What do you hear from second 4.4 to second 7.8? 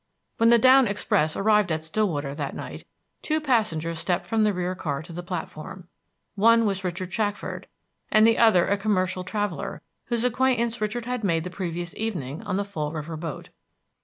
the rear car to the platform: one was Richard Shackford,